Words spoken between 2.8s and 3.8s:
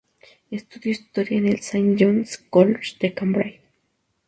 de Cambridge.